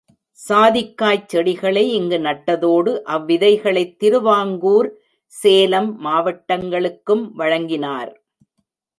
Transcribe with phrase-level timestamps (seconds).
[0.39, 4.89] சாதிக்காய்ச் செடிகளை இங்கு நட்டதோடு, அவ்விதைகளைத் திருவாங்கூர்,
[5.33, 8.11] சேலம் மாவட்டங்களுக்கும் வழங்கினார்.